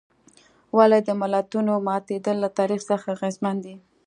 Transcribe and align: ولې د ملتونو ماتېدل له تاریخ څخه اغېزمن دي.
ولې 0.77 0.99
د 1.07 1.09
ملتونو 1.21 1.73
ماتېدل 1.87 2.35
له 2.43 2.49
تاریخ 2.57 2.81
څخه 2.89 3.07
اغېزمن 3.15 3.55
دي. 3.65 3.75